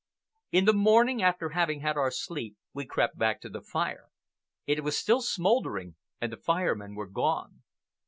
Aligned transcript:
In 0.51 0.65
the 0.65 0.73
morning, 0.73 1.21
after 1.21 1.49
having 1.49 1.81
had 1.81 1.95
our 1.95 2.09
sleep, 2.09 2.57
we 2.73 2.87
crept 2.87 3.19
back 3.19 3.39
to 3.41 3.49
the 3.49 3.61
fire. 3.61 4.05
It 4.65 4.83
was 4.83 4.97
still 4.97 5.21
smouldering, 5.21 5.95
and 6.19 6.31
the 6.33 6.37
Fire 6.37 6.73
Men 6.73 6.95
were 6.95 7.05
gone. 7.05 7.61